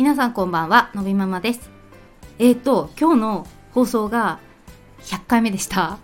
[0.00, 1.68] 皆さんこんばんはのびママです。
[2.38, 4.40] えっ、ー、と今日の放送が
[5.00, 5.98] 100回目でした。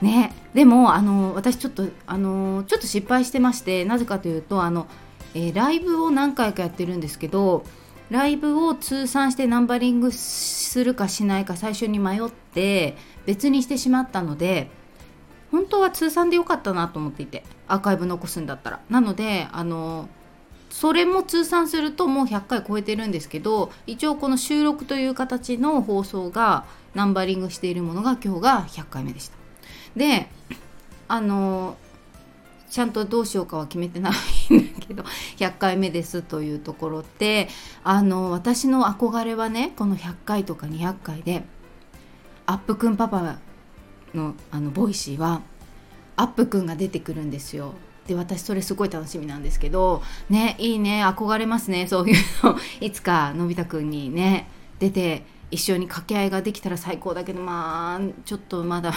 [0.00, 4.86] ねでもあの私ちょっとあのちょっと失敗してましてなぜかというとあの、
[5.34, 7.64] えー、ライブを何回かやってるんですけど
[8.08, 14.70] ライブを通算してナンバリングするかしないか最初に迷って別にしてしまったので
[15.50, 18.80] 本当は通算で良かったなと思っていてアーカイブ残すんだったら。
[18.88, 20.08] なのであの
[20.70, 29.36] それも通算するともう100回超えてるんですけど一応この収録という形の放送がナンバリングしているものが今日が100回目でした
[29.96, 30.28] で
[31.08, 31.76] あの
[32.70, 35.02] ちゃんとどうしようかは決めてないんだけど
[35.38, 37.48] 100回目ですというところって
[37.82, 41.44] あの私の憧れはねこの100回とか200回で
[42.46, 43.38] アップくんパパ
[44.14, 45.42] のあの Voicy は
[46.16, 47.74] アップくんが出てくるんですよ。
[48.08, 51.86] で私それすごい楽しみなんですけどねいいね憧れますね。
[51.86, 52.58] そういうの。
[52.80, 58.94] いつかのび太くんにね出て一緒に掛け合いができたら最高だけどまあちょっとまだ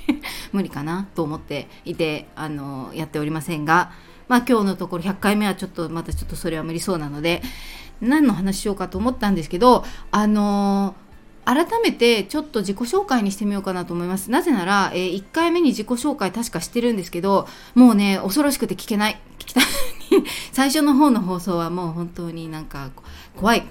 [0.52, 3.92] 無理かなと思っていてあのやっておりませんが
[4.28, 7.42] まあ今日のところ100回目はちょっとまたちょっとそれは無理そうなので
[8.00, 10.94] 何の話しようかと思ったんですけどあの
[11.44, 14.30] 改めてちょっと自己紹介にしてみようかなと思います。
[14.30, 19.20] なぜなら、えー、1回目に自己紹介確かしてるんですけど、もうね、恐ろしくて聞けない。
[19.38, 19.64] 聞きたい。
[20.52, 22.90] 最初の方の放送はもう本当になんか
[23.36, 23.66] 怖い。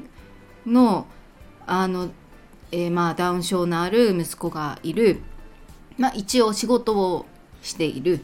[0.67, 1.07] の
[1.67, 2.11] あの、
[2.73, 5.21] えー、まあダウン症のある息子がいる、
[5.99, 7.27] まあ、一応仕事を
[7.63, 8.21] している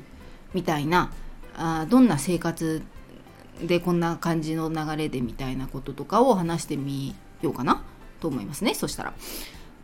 [0.54, 1.12] みたいな
[1.56, 2.82] あどんな生活
[3.62, 7.82] でこんな感じの流れでみたいなこととかを話してみようかな
[8.20, 9.14] と思いますねそしたら。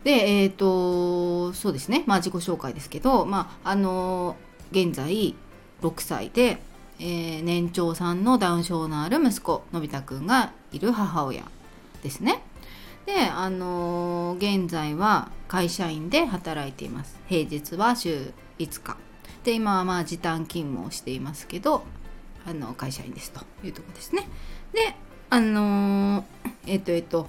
[0.04, 2.04] でえっ、ー、とそうですね。
[2.06, 4.36] まあ自己紹介ですけどまああの
[4.70, 5.34] 現在
[5.82, 6.58] 6歳で、
[7.00, 11.44] えー、年長さんのダウン症のある息子のび太くんがいる母親。
[12.02, 12.42] ですね。
[13.06, 17.18] であの現在は会社員で働いています。
[17.28, 18.96] 平日は週5日。
[19.44, 21.84] で今はまあ時短勤務をしていますけど
[22.44, 24.28] あの会社員ですというとこですね。
[24.72, 24.96] で
[25.30, 26.24] あの
[26.66, 27.28] えっ、ー、とえっ、と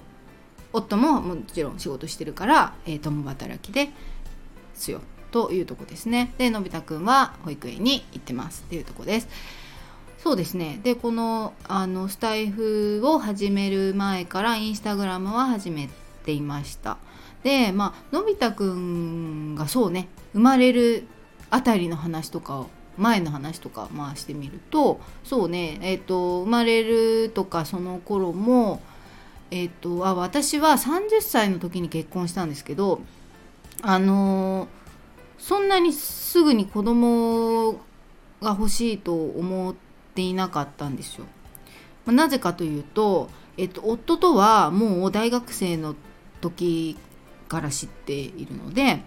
[0.72, 3.90] 夫ももちろん仕事してるから、えー、共働きで
[4.74, 5.00] すよ。
[5.30, 6.32] というとこですね。
[6.38, 8.64] でのび太くんは保育園に行ってます。
[8.66, 9.28] っていうとこです。
[10.28, 10.78] そうですね。
[10.82, 15.88] でこのあのスタイフを始める前からインスタグラムは始め
[16.26, 16.98] ていました。
[17.42, 21.06] でまあのび太くんがそうね生まれる
[21.48, 22.68] あたりの話とかを
[22.98, 28.82] 前の話とかまあしてみるとそうねえっ、ー、と生まれるとかその頃も
[29.50, 33.00] えっ、とあ私は30歳の時に結婚したんですけど
[33.80, 34.68] あのー、
[35.38, 37.80] そんなにすぐに子供
[38.42, 39.87] が欲しいと思って
[40.18, 41.26] ていなかったんですよ。
[42.04, 45.94] ま、なぜかというと、えっと、夫とはもう大学生の
[46.40, 46.96] 時
[47.46, 49.00] から知っているので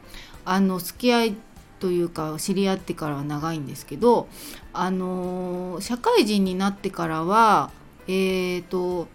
[0.45, 1.35] あの付き合い
[1.79, 4.27] というか知り合ってからは長いんですけど
[4.73, 7.71] あの社会人になってからは
[8.07, 9.07] えーと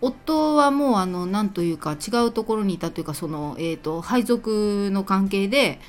[0.00, 5.80] 夫はもうあの何というか違うところにいたというかその、えーと、配属の関係で、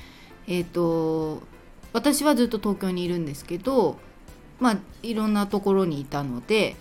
[0.46, 1.42] えーと、
[1.92, 3.98] 私はずっと東京にいるんですけど、
[4.58, 6.76] まあ、いろんなところにいたので、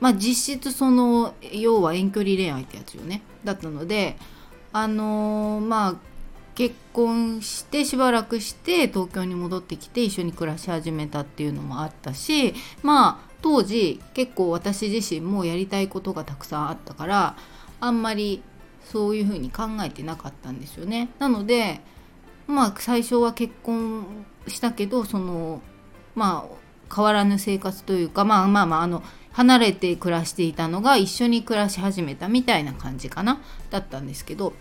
[0.00, 4.16] まあ、実質その要は遠距離恋愛ってやつよねだったので
[4.72, 5.94] あのー、まあ
[6.54, 17.36] 結婚してしばらくして東京に戻ってきて一緒に暮らし始めたっていうのもあったしまあ当時結構私自身もやりたいことがたくさんあったから
[17.80, 18.42] あんまり
[18.84, 21.08] そういうふうに考えてなかったんですよね。
[21.18, 21.80] なので
[22.46, 24.06] まあ最初は結婚
[24.46, 25.60] したけどその
[26.14, 26.63] まあ
[26.94, 29.02] 変わらぬ生活というかまあまあまああの
[29.32, 34.52] 離れて暮らしていたのが一緒に暮らし始めたみたいな感じかなだったんですけど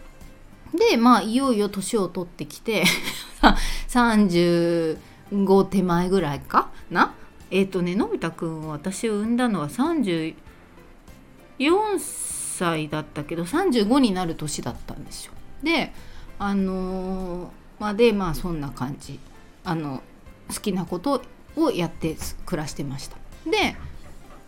[0.89, 2.83] でまあいよいよ年を取ってきて
[3.87, 4.97] 35
[5.65, 7.13] 手前ぐらいかな？
[7.51, 10.33] えっ、ー、とねのび太くん私を産んだのは34
[11.99, 15.33] 歳だったけど35になる年だったんですよ。
[15.61, 15.93] で
[16.39, 17.49] あのー、
[17.79, 19.19] まあでまあそんな感じ
[19.63, 20.01] あの
[20.49, 21.21] 好きなこと
[21.55, 22.15] をやって
[22.45, 23.17] 暮らしてました。
[23.45, 23.75] で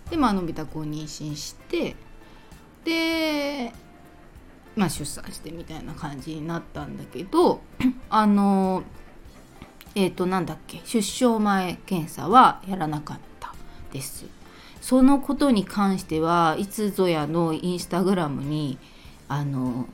[0.09, 1.95] でまあのび太くんを妊娠して
[2.83, 3.73] で
[4.75, 7.61] まあ出産してみたいな感じになったんだけど
[8.09, 8.83] あの
[9.95, 13.53] えっ、ー、となんだっけ出生前検査はやらなかった
[13.91, 14.25] です。
[14.81, 18.77] そのことに関してはいつぞやのインスタグラムに
[19.27, 19.87] あの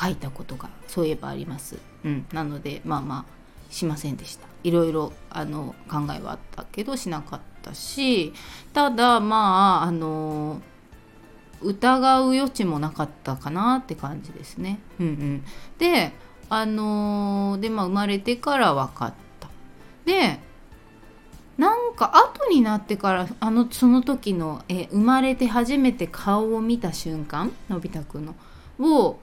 [0.00, 3.37] 書いたことがそういえばあります、うん、なのでまあまあ
[3.70, 8.32] しませんでしたいろいろあの考えはあったけどしなかったし
[8.72, 10.60] ただまああの
[11.60, 14.78] 疑う余地もなかったかなって感じですね。
[15.00, 15.44] うんうん、
[15.78, 16.12] で
[16.48, 19.48] あのでまあ生まれてから分かった。
[20.04, 20.38] で
[21.56, 28.36] なんか後になってからあのその時のえ生まれて初めて顔を見た瞬間のび太くんの
[28.78, 29.18] を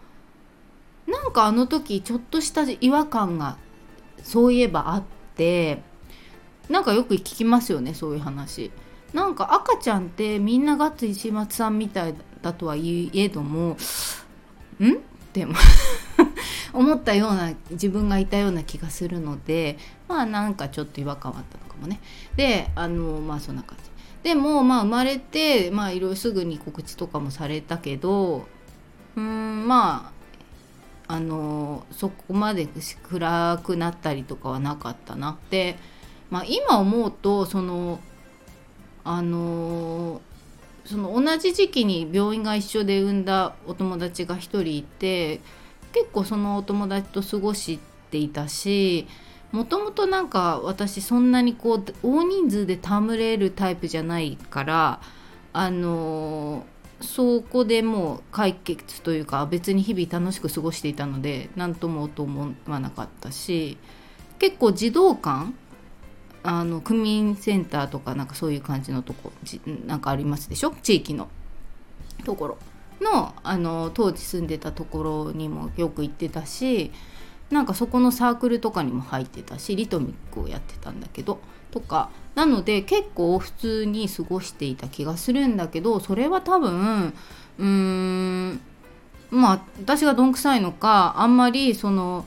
[1.08, 3.58] なんかあの時ちょっとした違和感が
[4.26, 5.04] そういえばあっ
[5.36, 5.82] て
[6.68, 8.72] なんかよく聞きますよねそういう話。
[9.14, 13.74] なんか赤ちゃんってみんなガッツ石松さんみたいだとはいえどもん？
[13.74, 13.78] っ
[15.32, 15.48] て
[16.74, 19.78] 思ったような自分がいたような気がするので
[20.10, 22.02] まあなんかちょっと違和感はあったのかもね。
[22.36, 23.90] であのまあそんな感じ。
[24.24, 28.48] でもまあ生まれてまあいろいろすぐに告知とかもされたけど
[29.16, 30.15] うんまあ
[31.08, 32.68] あのそこまで
[33.04, 35.32] 暗くなったりとかはなかったな。
[35.32, 35.78] って、
[36.30, 38.00] まあ、今思うとその
[39.04, 40.22] あの
[40.86, 45.42] その同じ時期に病院が一緒で産んだお友達が1人いて
[45.94, 47.80] 結構そのお友達と過ごし
[48.10, 49.08] ていたし
[49.52, 55.02] もともとなんか私そんなにこう大人数で戯れるタイプじゃないから
[55.54, 56.66] あの
[57.02, 63.78] そこでもう解決というか別に日々楽しく過ごしていたので何ともと思わなかったし
[64.40, 65.54] 結構児童館
[66.44, 69.32] あの区民センターとかなんかそういう感じのとこ
[69.86, 70.72] なんかありますでしょ？
[70.82, 71.28] 地域の。
[72.24, 72.58] ところ。
[73.02, 76.92] のあの当時住んでたところにもよく行ってたし
[77.50, 81.40] なんかそこのサークルとかにも入ってたしリトミックをやってたんだけど。
[81.76, 87.14] とかなので結構普通に過ごしていた気がするんだけどそれは多分
[87.60, 88.62] うーん
[89.30, 92.26] まあ私がどんくさいのかあんまりその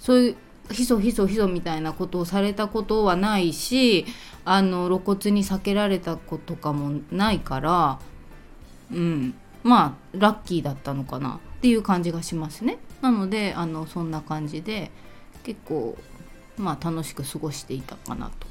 [0.00, 0.36] そういう
[0.72, 4.04] ひそひそひそみたいなことをされたことはないし
[4.44, 8.00] あの露骨に避けられたこととかもないから
[8.92, 12.78] うんまあラッキーだったのかなっていう感じがしますね。
[13.00, 14.90] なのであのそんな感じで
[15.44, 15.96] 結構
[16.56, 18.47] まあ楽しく過ごしていたかなと。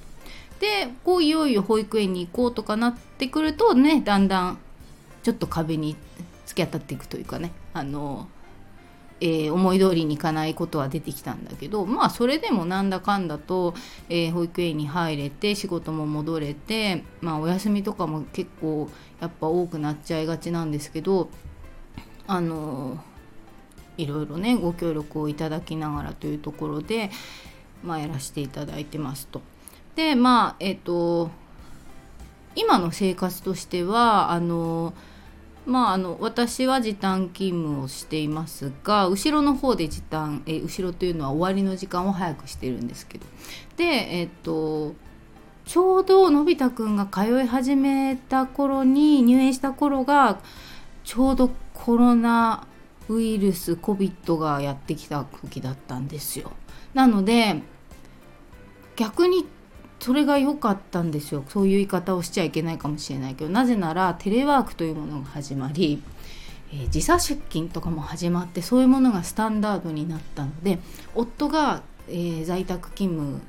[0.59, 4.57] でこういよいよ保育園に行こうとかなってくるとねだんだん
[5.23, 5.95] ちょっと壁に
[6.45, 8.27] 突き当たっていくというかねあの
[9.19, 13.73] えー、思い通りにいかないことは出てきたんだけどまあそれでもなんだかんだと、
[14.09, 18.89] えー、保育園に入れて仕事も戻れて、まあ、お休みとかも結構
[19.19, 21.29] やっぱ多くなっちゃいがちなんですけど
[22.27, 23.03] あの
[23.97, 27.09] いろいろねご協力をいただきながらというところで、
[27.83, 29.41] まあ、やらせていただいてますと。
[29.97, 31.31] でまあえっ、ー、と
[32.55, 34.93] 今の生活としてはあの
[35.65, 43.25] まあ、あの私は時短勤務をしていますが後ろの方で時短え後ろというのは終わりの時間を早くしてるんですけど
[43.75, 44.93] でえっと
[45.65, 50.39] ちょうどのび太くんが通い始めた頃に入園した頃が
[51.03, 52.65] ちょうどコロナ
[53.09, 56.51] ウイルス COVID がやってきた時だったんですよ。
[56.93, 57.61] なので
[58.95, 59.45] 逆に
[59.99, 61.43] それが良かったんですよ。
[61.47, 63.51] そういう言い方をしちゃいけないかもしれないけど。
[63.51, 66.01] なぜならテレワークというものが始まり、
[66.71, 70.79] えー、時差出勤とかも始まってそういうものがスタンダードになったので
[71.15, 73.41] 夫が、えー、在宅勤務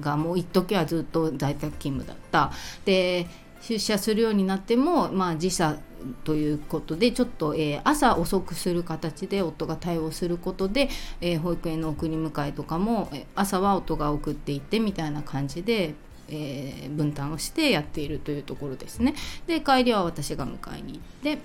[0.00, 2.52] がもう一時はずっと在宅勤務だった。
[2.84, 3.26] で
[3.62, 5.78] 出社するようになっても、まあ、時差
[6.24, 10.88] ということでちょっと、えー、朝遅くする形で夫が対応することで、
[11.20, 15.94] えー、保育園の送り迎えとかも、朝は夫が送っていってみたいな感じで、
[16.28, 19.14] えー、分担をしてやっているというところですね。
[19.46, 21.38] で帰りは私が迎えに行って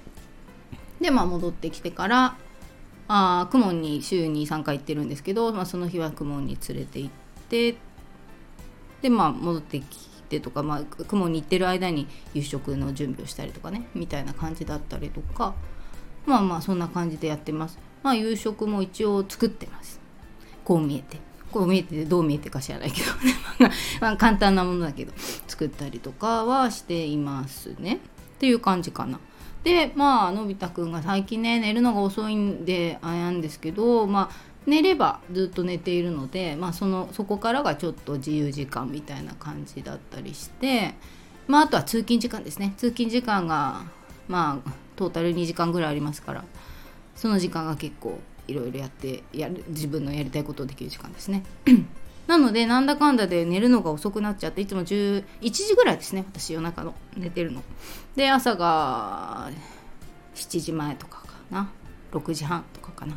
[0.99, 2.35] で、まあ、戻ってきてから
[3.07, 7.11] あ公文に週に3回行ってるんですけど、まあ、その日は公文に連れて行っ
[7.49, 7.77] て
[9.01, 9.85] でまあ戻ってき
[10.27, 15.55] ってとか、まあ、雲に行ってる間に夕食の準備をしたりとかねみたいな感じだったりとか
[16.27, 17.79] まあまあそんな感じでやってます。
[18.03, 19.99] まあ夕食も一応作ってます。
[20.65, 21.17] こう見えて。
[21.51, 23.07] こう見えてどう見えてか知らないけど。
[24.01, 25.13] まあ簡単なものだけど
[25.47, 28.01] 作ったりとかはしていますね。
[28.35, 29.19] っていう感じかな。
[29.63, 34.35] でまあのび太くんが最近ね寝るのが遅いんであれなんですけどまあ
[34.67, 40.93] 寝ればずっと寝ているので、まあ、そのそこからがちょっと自由時間みたいな感じだったりして、
[41.47, 42.73] まあ、あとは通勤時間ですね。
[42.77, 43.83] 通勤時間が
[44.27, 46.43] まあトータル2時間ぐらいありますから
[47.15, 51.43] その時間が結構いろいろやってやる自分のやりたいことをできる時間ですね。
[52.27, 57.63] なのでなんだかんだで寝るのが遅くなっちゃっていつも11時ぐらいですね私夜中の寝てるの。
[58.17, 59.49] で朝が
[60.35, 61.69] 7時前とかかな。
[62.11, 63.15] 6時半とかかな。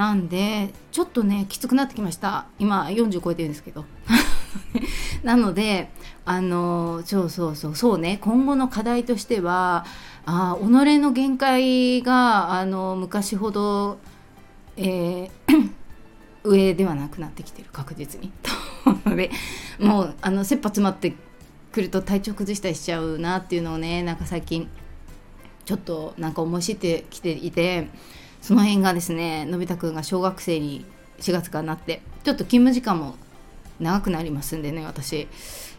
[0.00, 2.46] なんでちょっとねきつくなってきました。
[2.58, 3.84] 今40超えてるんですけど。
[5.22, 5.90] なので
[6.24, 7.76] あのそうそうそう。
[7.76, 8.16] そうね。
[8.22, 9.84] 今後の課題としては
[10.24, 10.64] あ己
[10.98, 13.98] の限界があの昔ほど、
[14.78, 15.70] えー
[16.44, 17.68] 上ではなくなってきてる。
[17.70, 18.32] 確実に。
[19.04, 19.30] とで
[19.78, 21.12] もうあの切羽詰まって
[21.72, 24.66] くると体調崩したりしちゃうなっていうのをねなんか最近
[25.66, 27.88] ちょっとなんか思い知ってきていて
[28.40, 30.84] その辺がですねのび太くんが小学生に
[31.18, 33.14] 4月からなってちょっと勤務時間も
[33.78, 35.28] 長くなりますんでね私、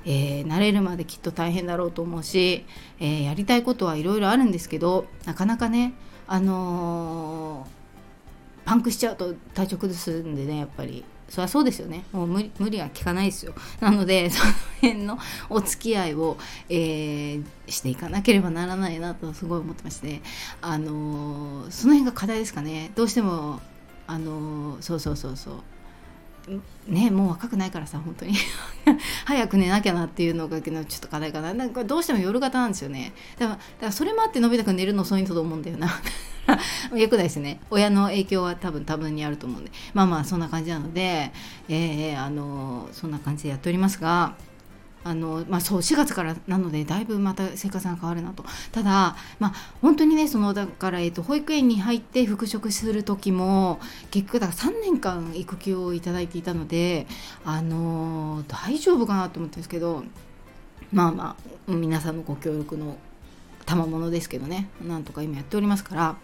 [0.06, 2.66] えー、慣れるまできっと大変だろうと思うし、
[3.00, 5.94] えー、やりたいことはいろいろあるんですけどなかなかね
[6.28, 7.82] あのー
[8.66, 11.04] パンクしちゃうと体調崩すんでねやっぱり。
[11.32, 12.04] そりゃそうですよね。
[12.12, 13.54] もう無理無理は効かないですよ。
[13.80, 15.18] なので その辺の
[15.50, 20.22] お付き合いを、えー、していかなければならないなとすごい思ってまして。
[20.62, 22.92] あのー、その辺が課題ですかね。
[22.96, 23.62] どうしても
[24.08, 25.54] あのー、そうそうそうそう。
[26.88, 28.34] ねもう若くないからさ本当に。
[29.26, 31.54] 早く寝なきゃなっていうのがちょっと課題かな。
[31.54, 33.14] なんかどうしても夜型なんですよね。
[33.38, 36.02] だからだからそれもあってのび太くん寝るの遅いんだと思うんだよな。
[36.98, 37.60] よくないですね。
[37.70, 39.72] 親の影響は多分多分にあると思うんで。
[39.94, 41.32] まあまあそんな感じなので、
[41.70, 44.36] えー、あのそんな感じでやっておりますが。
[45.04, 48.46] あのまあ、そう4月からなのでだいぶまた生活が変わるなと。
[48.72, 53.80] ただ、まあ、本当にねそのだから、えーと、保育園に入って復職する時も
[54.12, 57.08] 結局だから3年間育休をいただいていたので、
[57.46, 60.04] あの大丈夫かなと思ってるんですけど
[60.92, 61.36] まあま
[61.68, 62.98] あ皆さんのご協力の
[63.66, 66.16] 賜物ですけどねなんとか今やっておりますから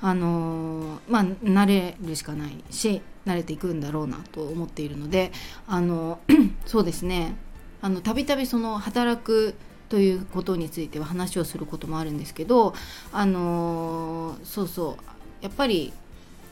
[0.00, 5.32] あのまあ慣れるしかないし慣れていくんだろうなと思っているので
[5.66, 6.20] あの
[6.66, 7.36] そうですね。
[7.82, 9.54] あのたびたびその働く
[9.90, 12.74] ということについては話をすることもあるんですけど
[13.12, 15.04] あのそうそう。
[15.42, 15.92] やっぱり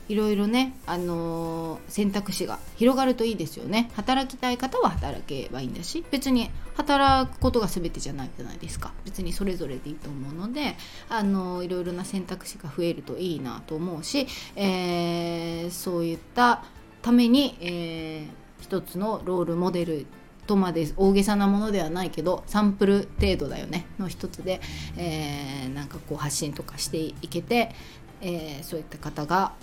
[0.09, 3.89] いろいろね、あのー、選択肢が広がるといいですよね。
[3.95, 8.91] 働きたい方は働けばいいんだし別に働くことが全てじゃないじゃないですか。
[9.05, 10.75] 別にそれぞれでいいと思うので、
[11.07, 16.65] あのー、いろいろな選択肢が増えるといいなと思うし、えー、そういった
[17.01, 20.05] ために、えー、一つのロールモデル
[20.47, 24.59] とまで大げさなものではないけどサンプル程度だよねの一つで、
[24.97, 27.73] えー、なんかこう発信とかしていけて、
[28.21, 29.53] えー、そういった方が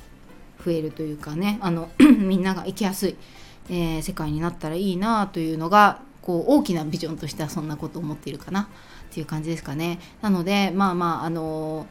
[0.65, 3.17] 増えるというかねあの みんなが生きやすい、
[3.71, 8.67] えー、世界になったらいいなというのがこう大きなビジョンとしてはそんなことを思っているかなっ
[9.11, 9.99] ていう感じですかね。
[10.21, 11.87] なのでまあまああの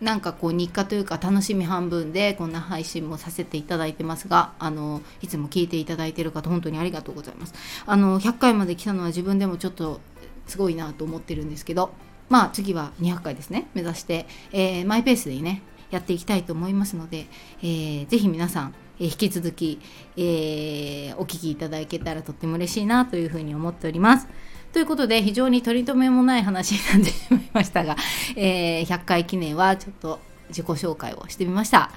[0.00, 7.54] なんかこう日課というか楽しみ半分でこんな配信もさせていただいてますがあのいつも聞いていただいている方本当にありがとうございます
[7.86, 10.00] あの100回まで来たのは自分でもちょっと
[10.46, 11.92] すごいなと思ってるんですけど
[12.28, 17.26] まあ次は200回ですね目指して、えー、マイペースでねやっていきたいと思いますので、
[17.62, 19.80] えー、ぜひ皆さん、えー、引き続き、
[20.16, 24.26] えー、お聞きいただけたらとっても嬉しいなというふうに思っております。
[24.74, 27.94] ということで、非常に取り留めもない話になってしまいましたが、
[28.34, 31.92] えー、100回記念はちょっと自己紹介をしてみました。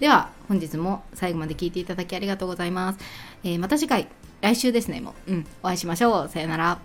[0.00, 2.98] では、本日も最後まで聞いていただきありがとうございます。
[3.44, 4.08] えー、また次回、
[4.40, 5.32] 来週ですね、もう。
[5.32, 6.28] うん、お会いしましょう。
[6.28, 6.80] さよなら。